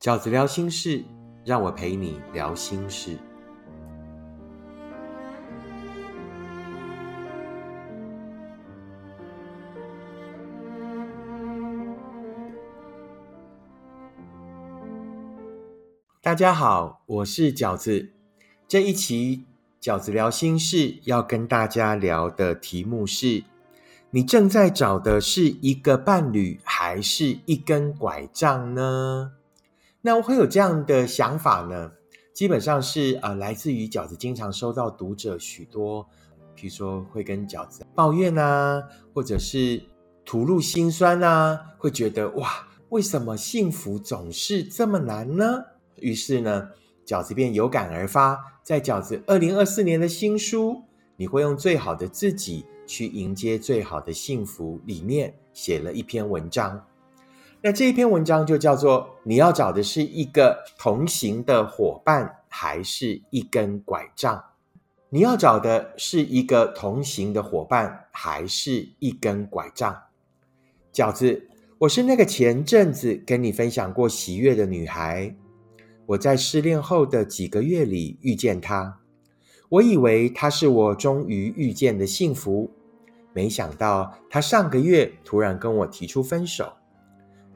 [0.00, 1.04] 饺子聊心事，
[1.44, 3.18] 让我陪你聊心事。
[16.22, 18.08] 大家好，我是饺子。
[18.66, 19.44] 这一期
[19.82, 23.44] 饺子聊心事要跟大家聊的题目是：
[24.08, 29.32] 你正在找的是一个伴侣，还是一根拐杖呢？
[30.02, 31.92] 那我会有这样的想法呢？
[32.32, 36.02] 基本上是呃，来自于饺子经常收到读者许多，
[36.56, 39.82] 譬如说会跟饺子抱怨啊，或者是
[40.24, 45.62] 吐露心酸啊，会觉得哇，为什么幸福总是这么难呢？
[45.96, 46.70] 于是呢，
[47.04, 50.72] 饺子便有感而发，在饺子二零二四年的新书
[51.16, 56.82] 《你会用最好的自己去迎接最好的幸福》里面写了一篇文章。
[57.62, 64.42] 那这一篇文章就叫做“你要找的是一个同行的伙伴，还是一根拐杖？”
[65.12, 70.04] 你要找的是一个同行的伙伴，还是一根拐杖？
[70.90, 71.48] 饺子，
[71.80, 75.34] 我是那个前阵子跟你分享过喜悦的女孩。
[76.06, 79.00] 我在失恋后的几个月里遇见她，
[79.68, 82.70] 我以为她是我终于遇见的幸福，
[83.34, 86.72] 没想到她上个月突然跟我提出分手。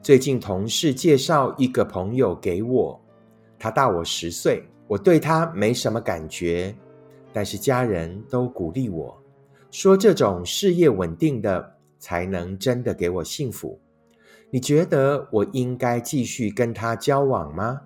[0.05, 3.01] 最近同事介绍一个朋友给我，
[3.57, 6.75] 他大我十岁，我对他没什么感觉，
[7.33, 9.19] 但是家人都鼓励我
[9.71, 13.79] 说，这种事业稳定的才能真的给我幸福。
[14.51, 17.81] 你觉得我应该继续跟他交往吗？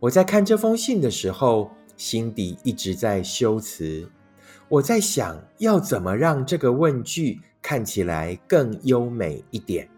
[0.00, 4.06] 我在看这封信的时候，心底一直在修辞。
[4.68, 9.88] 我在想要怎么让这个问句看起来更优美一点。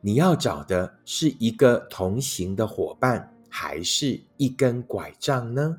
[0.00, 5.76] 你要找的是一个同行的伙伴，还是一根拐杖呢？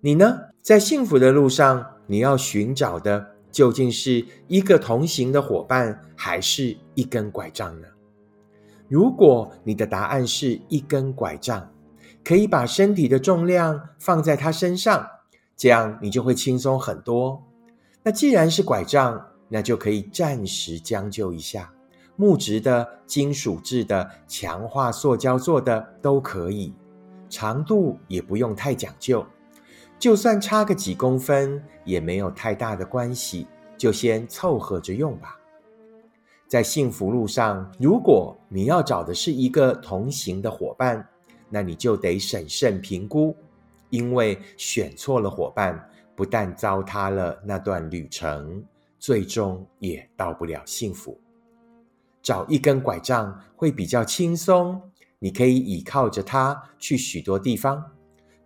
[0.00, 0.38] 你呢？
[0.62, 7.88] 在幸福的路上，你要寻找的究竟是一个同行的伙伴，还是一根拐杖呢？
[8.88, 11.72] 如果你的答案是一根拐杖，
[12.22, 15.06] 可以把身体的重量放在他身上，
[15.56, 17.42] 这样你就会轻松很多。
[18.02, 21.72] 那既然是拐杖，那就可以暂时将就一下，
[22.20, 26.74] 木质的、金属制的、强化塑胶做的都可以，
[27.30, 29.24] 长度也不用太讲究，
[29.98, 33.46] 就算差个几公分也没有太大的关系，
[33.78, 35.40] 就先凑合着用吧。
[36.46, 41.08] 在幸福路上，如果你要找的是一个同行的伙伴。
[41.52, 43.34] 那你就得审慎评估，
[43.88, 48.62] 因为选错了伙伴，不但糟蹋了那段旅程，
[49.00, 51.18] 最终也到不了幸福。
[52.22, 54.80] 找一根拐杖会比较轻松，
[55.18, 57.92] 你可以倚靠着它去许多地方。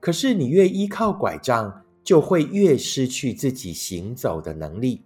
[0.00, 5.02] 可是你越依靠拐杖，就会越失去自己行走的能力，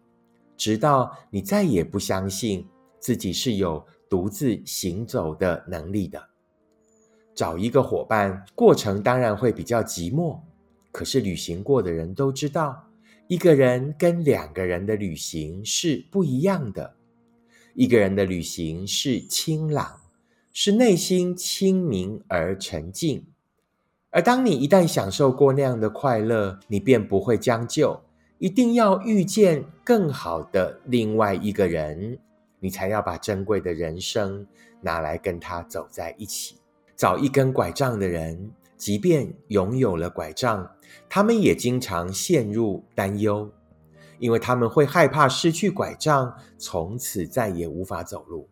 [0.56, 2.66] 直到你再也不相信
[2.98, 6.20] 自己是有独自行走的能力的。
[7.34, 10.40] 找一个伙伴，过程当然会比较寂寞。
[10.90, 12.84] 可是旅行过的人都知道，
[13.28, 16.96] 一个人跟两个人的旅行是不一样的。
[17.78, 20.00] 一个人的旅行是清朗，
[20.52, 23.24] 是内心清明而沉静。
[24.10, 28.00] 而当你一旦享受过那样的快乐，你便不会将就，
[28.38, 32.18] 一定要遇见更好的另外一个人，
[32.58, 34.44] 你才要把珍贵的人生
[34.80, 36.56] 拿来跟他走在一起。
[36.96, 40.68] 找一根拐杖的人，即便拥有了拐杖，
[41.08, 43.48] 他们也经常陷入担忧，
[44.18, 48.48] 因为他们会害怕失去拐杖，从此再也无法走路。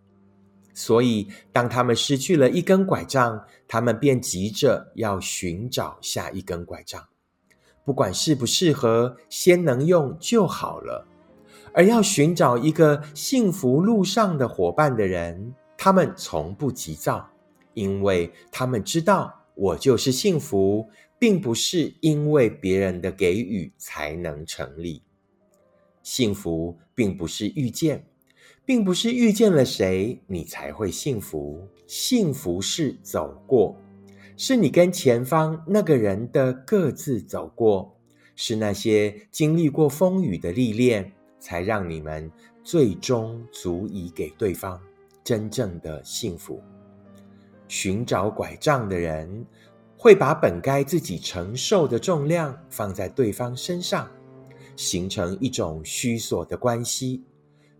[0.73, 7.09] 所以，当他们失去了一根拐杖，他们便急着要寻找下一根拐杖，
[7.85, 11.07] 不管适不适合，先能用就好了。
[11.73, 17.31] 而要寻找一个幸福路上的伙伴的人，他们从不急躁。
[17.73, 20.89] 因为他们知道，我就是幸福，
[21.19, 25.03] 并不是因为别人的给予才能成立。
[26.07, 28.07] 幸福并不是遇见，
[28.65, 31.67] 并不是遇见了谁你才会幸福。
[31.89, 33.77] 幸福是走过，
[34.37, 37.93] 是你跟前方那个人的各自走过，
[38.37, 41.11] 是那些经历过风雨的历练，
[41.41, 42.31] 才让你们
[42.63, 44.81] 最终足以给对方
[45.25, 46.63] 真正的幸福。
[47.67, 49.45] 寻找拐杖的人，
[49.99, 54.09] 会把本该自己承受的重量放在对方身上，
[54.77, 57.25] 形成一种虚索的关系，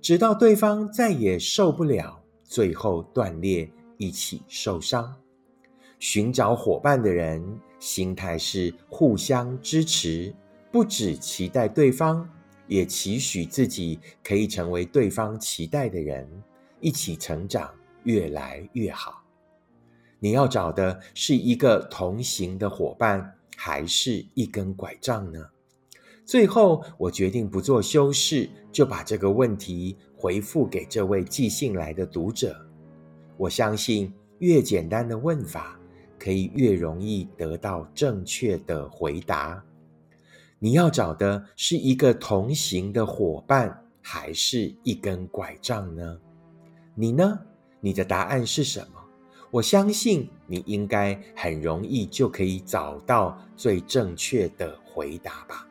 [0.01, 5.15] 直到对方再也受不了，最后断裂，一起受伤。
[5.99, 10.35] 寻找伙伴的人，心态是互相支持，
[10.71, 12.29] 不只期待对方，
[12.67, 16.29] 也期许自己可以成为对方期待的人，
[16.81, 17.73] 一起成长，
[18.05, 19.23] 越来越好。
[20.19, 25.47] 你要找的是一个同行的伙伴，还是一根拐杖呢？
[26.27, 32.55] 最后，我决定不做修饰，就把这个问题回复给这位寄信来的读者。
[33.39, 35.81] 我相信，越简单的问法。
[36.19, 39.63] 可以越容易得到正确的回答。
[40.59, 46.19] 你要找的是一个同行的伙伴，还是一根拐杖呢？
[46.95, 47.39] 你呢？
[47.81, 49.01] 你的答案是什么？
[49.51, 55.69] 我相信你应该很容易就可以找到最正确的回答吧。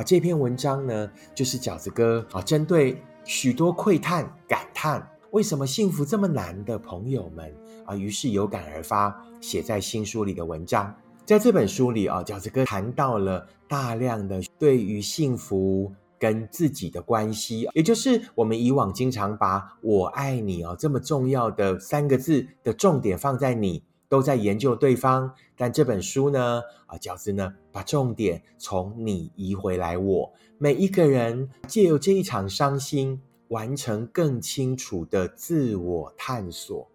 [0.00, 7.54] 啊，这篇文章呢，就是饺子哥啊，针对许多喟叹、感叹为什么幸福这么难的朋友们。
[7.84, 10.94] 啊，于是有感而发，写在新书里的文章。
[11.26, 25.32] 在这本书里啊，饺子哥谈到了大量的对于幸福跟自己的关系，也就是我们以往经常把我爱你哦这么重要的三个字的重点放在你，都在研究对方。
[25.56, 36.90] 但这本书呢，啊，饺子呢把重点从你移回来，我每一个人借由这一场伤心，完成更清楚的自我探索。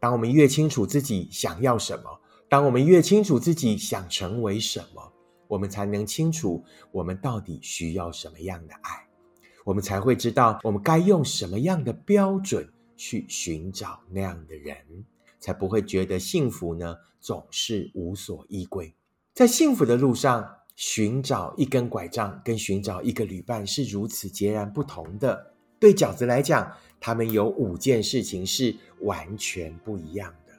[0.00, 5.12] 当我们越清楚自己想要什么，当我们越清楚自己想成为什么，
[5.48, 9.06] 我们才能清楚我们到底需要什么样的爱，
[9.64, 14.76] 我们才会知道我们该用什么样的标准去寻找那样的人，
[15.38, 18.94] 才不会觉得幸福呢总是无所依归。
[19.34, 25.52] 在幸福的路上，寻找一根拐杖跟寻找一个旅伴是如此截然不同的。
[25.78, 30.54] 对饺子来讲，他们有五件事情是完全不一样的。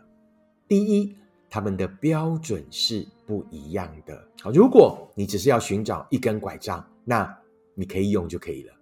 [0.67, 1.15] 第一，
[1.49, 4.27] 他们的标准是不一样的。
[4.41, 7.35] 好，如果你只是要寻找一根拐杖，那
[7.73, 8.73] 你可以用就可以了，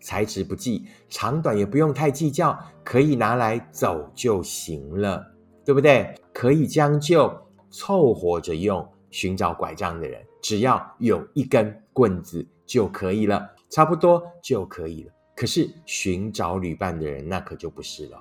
[0.00, 5.35] 材质不计，长短也不用太计较，可以拿来走就行了，
[5.66, 6.14] 对不对？
[6.32, 7.30] 可以将就
[7.70, 8.88] 凑合着用。
[9.08, 15.12] 寻找拐杖的人，只要有一根棍子就可以了，差不多就可以了。
[15.34, 18.18] 可是寻找旅伴的人，那可就不是了，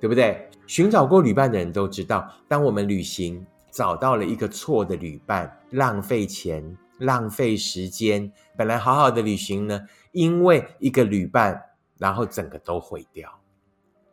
[0.00, 0.48] 对不对？
[0.66, 9.80] 寻找过旅伴的人都知道，当我们旅行找到了一个错的旅伴，浪费钱、浪费时间，本来好好的旅行呢，
[10.10, 11.62] 因为一个旅伴，
[11.98, 13.30] 然后整个都毁掉。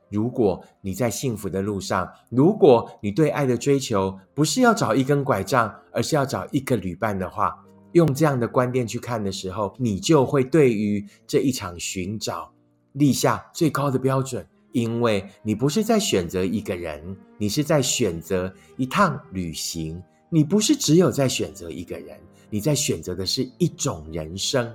[0.09, 7.55] 如果你在幸福的路上，如果你对爱的追求不是要找一根拐杖，而是要找一个旅伴的话，
[7.93, 12.51] 用这样的观点去看的时候，你就会对于这一场寻找
[12.93, 20.01] 立下最高的标准，因为你不是在选择一个人，你是在选择一趟旅行。
[20.31, 22.15] 你不是只有在选择一个人，
[22.51, 24.71] 你在选择的是一种人生，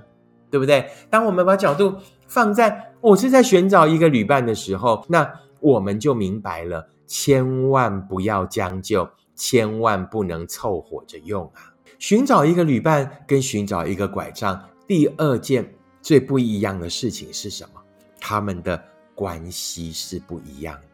[0.55, 0.89] 对不对？
[1.11, 1.97] 当我们把角度
[2.29, 5.29] 放在我是在寻找一个旅伴的时候，那
[5.59, 11.75] 我们就明白了，千万不要将就，千万不能凑合着用啊。
[11.99, 15.69] 寻找一个旅伴跟寻找一个拐杖，第二件
[16.01, 17.81] 最不一样的事情是什么？
[18.21, 18.81] 他们的
[19.13, 20.79] 关系是不一样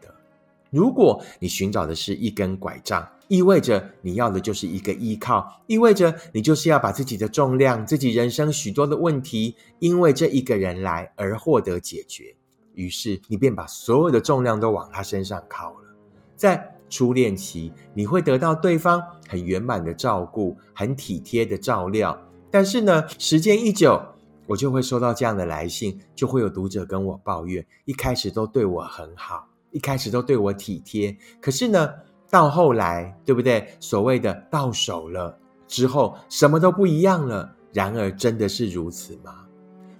[0.71, 12.35] 如果你寻找的是一根拐杖，意味着你要的就是一个依靠，意味着你就是要把自己的重量、自己人生许多的问题，因为这一个人来而获得解决。
[12.73, 15.95] 于是你便把所有的重量都往他身上靠了，
[16.35, 16.75] 在。
[16.91, 22.21] 初恋期，你会得到对方很圆满的照顾，很体贴的照料。
[22.51, 23.97] 但是呢，时间一久，
[24.45, 31.89] 我就会收到这样的来信，就会有读者跟我抱怨：一开始都对我很好，一开始都对我体贴，可是呢，
[32.29, 33.67] 到后来，对不对？
[33.79, 35.37] 所谓的到手了
[35.67, 37.55] 之后，什么都不一样了。
[37.73, 39.47] 然而，真的是如此吗？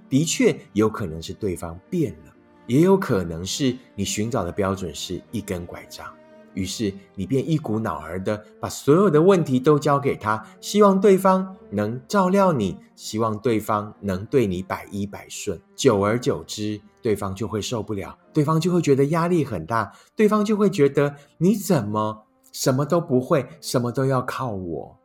[0.09, 2.33] 的确，有可能是对方变了，
[2.67, 6.05] 也有可能是你寻找的标准是一根拐杖。
[6.53, 15.57] 于是你便一股脑儿的把所有的问题都交给他，希望对方能照料你，希望对方能对你百依百顺。
[15.77, 24.97] 久而久之，对方就会受不了，对方就会觉得压力很大，对方就会觉得你怎么什么都不会，什么都要靠我，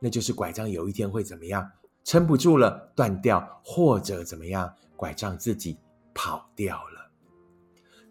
[0.00, 1.70] 那就是拐杖有一天会怎么样？
[2.04, 4.72] 撑不住了，断掉，或者怎么样？
[4.96, 5.76] 拐杖自己
[6.14, 7.10] 跑掉了。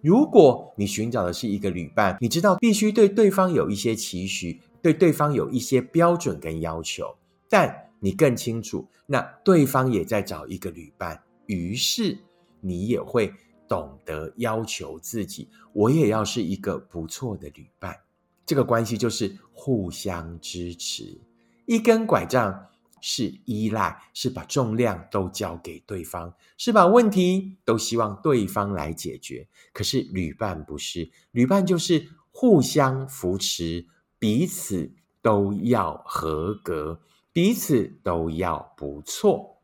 [0.02, 7.16] 如果你寻找的是一个旅伴，你知道必须对对方有一些期许，对对方有一些标准跟要求，
[7.50, 12.20] 但你更清楚，那对方也在找一个旅伴，于是
[12.66, 13.32] 你也会
[13.68, 17.96] 懂得要求自己，我也要是一个不错的旅伴。
[18.44, 21.22] 这个关系就是互相支持。
[21.68, 22.68] 一根拐杖
[23.02, 29.48] 是依赖，是把重量都交给对方，是把问题都希望对方来解决。
[29.72, 33.86] 可是旅伴不是，旅伴就是互相扶持，
[34.18, 34.92] 彼此
[35.22, 37.00] 都要合格，
[37.32, 39.55] 彼此都要不错。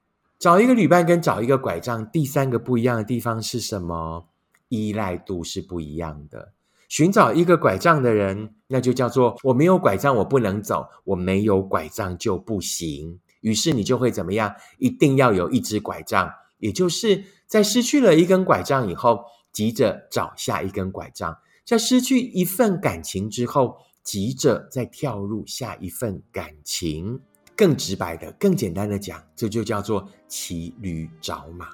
[0.42, 4.26] 找一个旅伴跟找一个拐杖，第三个不一样的地方是什么？
[4.70, 6.54] 依赖度是不一样的。
[6.90, 13.20] 寻找一个拐杖的人，那就叫做我没有拐杖，我不能走；我没有拐杖就不行。
[13.42, 14.56] 于是你就会怎么样？
[14.80, 19.20] 一定要有一只拐杖，也就是在失去了一根拐杖以后，
[19.54, 27.22] 急着找下一根拐杖；在失去一份感情之后，急着再跳入下一份感情。
[27.62, 31.68] 更直白的、更简单的讲，这就叫做骑驴找马。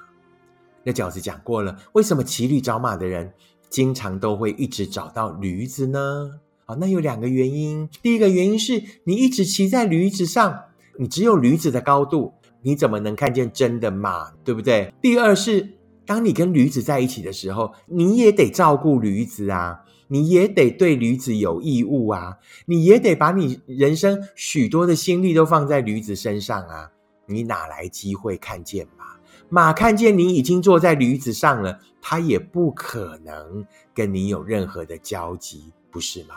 [0.84, 3.32] 那饺子讲过了，为什么骑驴找马的人？
[3.70, 6.40] 经常都会一直找到驴子呢？
[6.66, 7.88] 啊，那有两个原因。
[8.02, 10.64] 第一个原因是你一直骑在驴子上，
[10.98, 14.30] 你只有驴子的高度，你怎么能看见真的马？
[14.44, 14.92] 对不对？
[15.00, 26.90] 第二是，当你跟驴子在一起的时候，你也得照顾驴子啊，你也得对驴子有义务啊，你也得把你人生许多的心力都放在驴子身上啊，
[27.26, 29.04] 你哪来机会看见马？
[29.50, 31.78] 马看见你已经坐在驴子上了。
[32.00, 36.36] 他也不可能跟你有任何的交集，不是吗？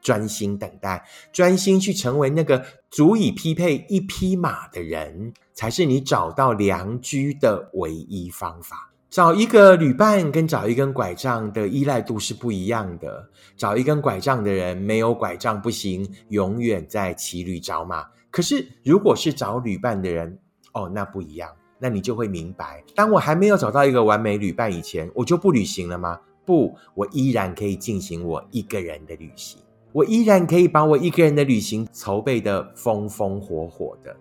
[0.00, 8.87] 专心等待，专心去成为那个足以匹配一匹马的人，才是你找到良驹的唯一方法。
[9.10, 13.26] 找一个旅伴跟找一根拐杖的依赖度是不一样的。
[13.56, 18.04] 找一根拐杖的人，没有拐杖不行，永远在骑驴找马。
[18.30, 20.38] 可是，如果是找旅伴的人，
[20.74, 21.50] 哦，那不一样。
[21.80, 26.18] 那你就会明白，当我还没有找到一个完美旅伴以前，我就不旅行了吗？
[26.44, 29.60] 不，我依然可以进行我一个人的旅行，
[29.92, 34.14] 我依然可以把我一个人的旅行筹备的风风火火的，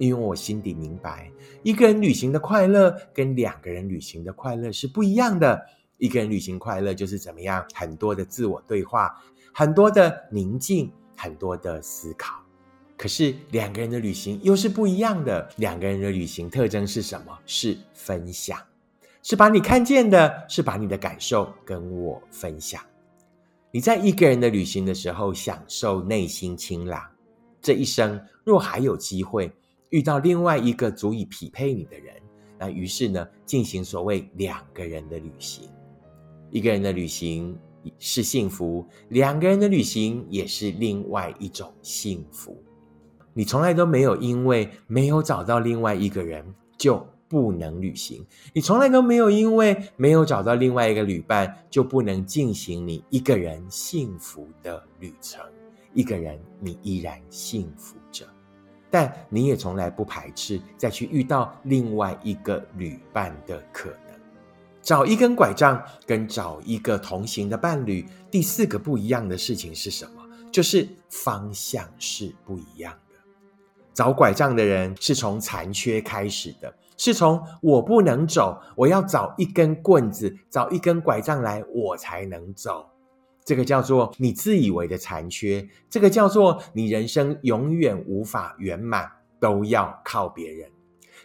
[0.00, 1.30] 因为我心底明白，
[1.62, 5.62] 一个人旅行的快乐跟两个人旅行的快乐是不一样的。
[5.98, 9.14] 一个人旅行快乐就是怎么样，很多的自我对话，
[9.52, 12.42] 很多的宁静，很多的思考。
[12.96, 15.46] 可是两个人的旅行又是不一样的。
[15.56, 17.38] 两个人的旅行特征是什么？
[17.44, 18.58] 是分享，
[19.22, 22.82] 是把你看见的，是把你的感受跟我分享。
[23.70, 27.02] 你在一个人的旅行的时候，享受内心清朗。
[27.60, 29.52] 这一生若还有机会
[29.90, 32.14] 遇到另外一个足以匹配你的人，
[32.58, 35.68] 那于是呢，进行所谓两个人的旅行。
[36.50, 37.56] 一个人的旅行
[37.98, 42.56] 是幸福，两个人的旅行也是另外一种幸福。
[43.32, 46.44] 你从来都没有因为没有找到另外一个人
[46.76, 55.44] 就不能旅行，你从来都没有因为没有找到另外一个旅伴就不能进行你一个人幸福的旅程。
[55.94, 58.24] 一个人你依然幸福着，
[58.90, 63.98] 但你也从来不排斥再去遇到另外一个旅伴的可能。
[64.82, 70.22] 找一根拐杖跟找一个同行的伴侣，第四个不一样的事情是什么？
[70.50, 73.14] 就是方向是不一样的。
[73.92, 82.88] 找拐杖的人是从残缺开始的，是从我不能走，我要找一根棍子，找一根拐杖来，我才能走。
[83.44, 90.68] 这个叫做你自以为的残缺，这个叫做你人生永远无法圆满，都要靠别人。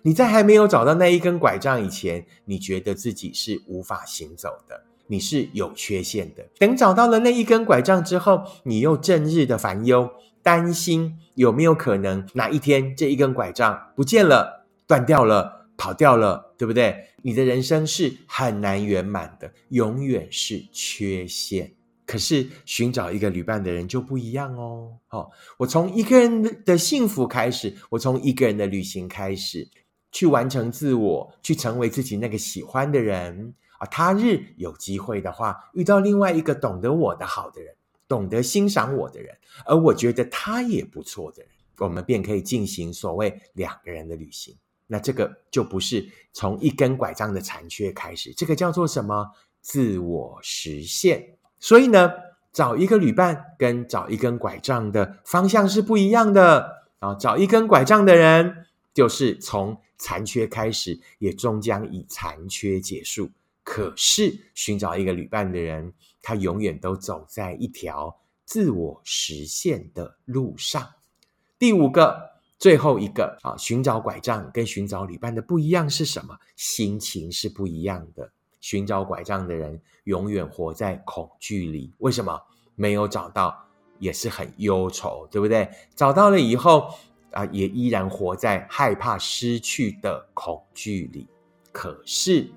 [0.01, 6.45] 你在还没有找到那一根拐杖以前，你觉得自己是无法行走的，你是有缺陷的。
[6.59, 10.09] 等找到了那一根拐杖之后，你又正日的烦忧。
[10.43, 17.07] 担心有没有可能哪一天这一根拐杖不见了、断掉了、跑掉了，对不对？
[17.23, 21.73] 你的人生是很难圆满的，永远是缺陷。
[22.05, 24.97] 可是寻找一个旅伴的人就不一样哦。
[25.07, 29.67] 好，我从一个人的幸福开始，我从一个人的旅行开始，
[30.11, 33.85] 去完成自我，去成为自己那个喜欢的人啊。
[33.87, 37.75] 他日有机会的话，遇到另外一个懂得我的好的人。
[38.07, 39.35] 懂得欣赏我的人，
[39.65, 44.55] 而我觉得他也不错的人，我们便可以进行所谓两个人的旅行。
[44.85, 49.31] 那这个就不是从一根拐杖的残缺开始，这个叫做什么？
[49.59, 51.34] 自我实现。
[51.59, 52.11] 所以呢，
[52.51, 57.15] 找一个旅伴跟找一根拐杖的方向是不一样的啊。
[57.15, 63.31] 找一根拐杖的人，就是从残缺开始，也终将以残缺结束。
[63.63, 65.93] 可是寻找一个旅伴的人。
[66.27, 70.93] 他永远都走在一条自我实现的路上。
[71.59, 76.39] 第五个，最后一个啊，寻找拐杖跟寻找旅伴的不一样是什么？
[76.55, 78.31] 心情是不一样的。
[78.65, 81.93] 寻找拐杖的人永远活在恐惧里。
[81.99, 82.35] 为什么？
[82.73, 83.55] 没有找到
[83.99, 85.69] 也是很忧愁，对不对？
[85.93, 86.89] 找到了以后
[87.29, 91.27] 啊，也依然活在害怕失去的恐惧里。
[91.71, 92.49] 可是，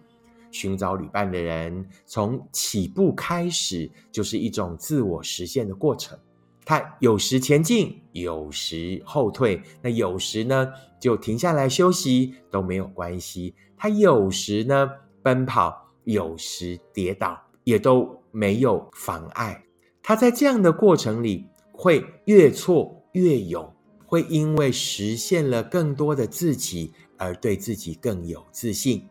[0.51, 6.19] 寻找旅伴的人从起步开始就是一种自我实现的过程。
[6.65, 13.55] 他有时前进，有时后退，那有时呢就停下来休息都没有关系。
[13.77, 14.91] 他有时呢
[15.23, 19.63] 奔跑，有时跌倒，也都没有妨碍。
[20.03, 23.71] 他在这样的过程里会越挫越勇，
[24.07, 29.07] 会因为实现了更多的自己而对自己更有自信。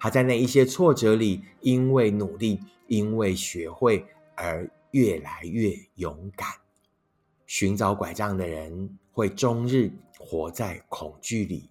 [0.00, 2.58] 他在那一些挫折里，因为努力，
[2.88, 6.48] 因为学会而越来越勇敢。
[7.46, 11.70] 寻找拐杖的人会终日活在恐惧里，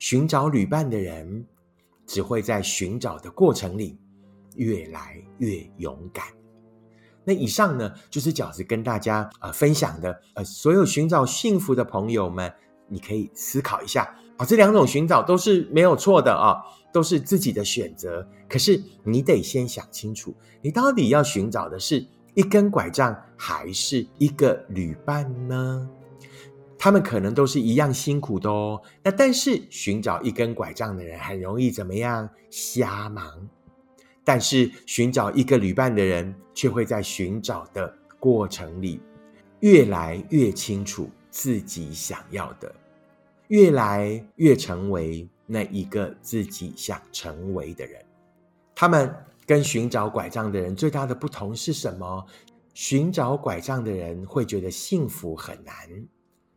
[0.00, 1.46] 寻找旅伴的人
[2.12, 3.98] 只会在寻找的过程里
[4.54, 6.26] 越来越勇敢。
[7.24, 12.52] 那以上呢，就是饺子跟大家呃分享的呃，所有寻找幸福的朋友们，
[12.86, 16.60] 你可以思考一下啊，这两种寻找都是没有错的啊，
[16.92, 18.28] 都是自己的选择。
[18.46, 22.06] 可是你得先想清楚，你到底要寻找的是。
[22.34, 25.86] 一根拐杖还是一个旅伴呢？
[26.84, 28.82] 他们可能都是一样辛苦的哦。
[29.04, 32.28] 那但是寻找一根拐杖的人很容易怎么样？
[32.50, 33.48] 瞎忙。
[34.24, 39.00] 但是寻找一个旅伴的人，却会在寻找的过程里，
[39.60, 42.74] 越来越清楚自己想要的，
[43.46, 48.04] 越来越成为那一个自己想成为的人。
[48.74, 49.14] 他们。
[49.44, 52.24] 跟寻找拐杖的人最大的不同是什么？
[52.74, 55.74] 寻找拐杖的人会觉得幸福很难，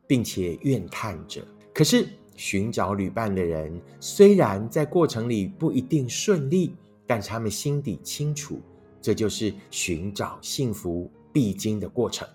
[0.08, 1.42] 并且怨叹着；
[1.74, 6.76] 可是寻找旅伴的人，虽然在过程里不一定顺利，
[7.08, 8.60] 但是他们心底清楚，
[9.02, 12.28] 这就是寻找幸福必经的过程，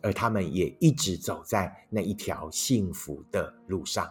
[0.00, 4.08] 而他们也一直走在那一条幸福的路上。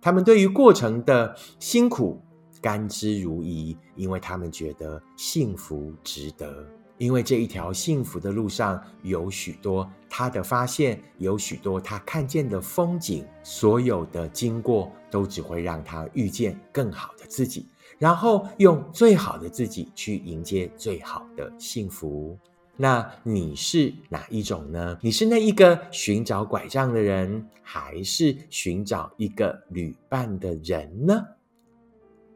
[0.00, 2.20] 他们对于过程的辛苦。
[2.62, 6.66] 甘之如饴，因为他们觉得幸福值得。
[6.98, 17.66] 因为这一条幸福的路上有许多他的发现，有许多他看见的风景，所有的经过都只会让他遇见更好的自己，
[17.98, 22.38] 然后用最好的自己去迎接最好的幸福。
[22.76, 24.98] 那你是哪一种呢？
[25.00, 31.24] 你是那一个寻找拐杖的人，还是寻找一个旅伴的人呢？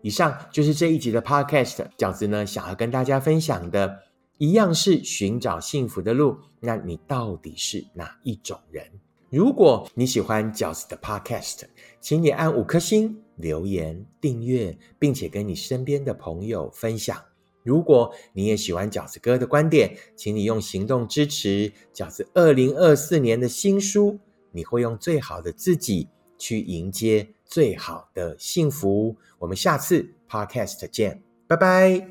[0.01, 3.99] 以上就是这一集的 Podcast，饺子呢想要跟大家分享的，
[4.39, 6.39] 一样是寻找幸福的路。
[6.61, 8.85] 那你到底是哪一种人？
[9.31, 11.65] 如果你喜欢饺子的 Podcast，
[12.01, 17.23] 请你按五颗星、留言、订阅，并且跟你身边的朋友分享。
[17.63, 24.19] 如果你也喜欢饺子哥的观点，请你用行动支持饺子二零二四年的新书。
[24.51, 27.29] 你会用最好的自己去迎接。
[27.45, 32.07] 最好的幸福，我们下次 podcast 见，拜拜。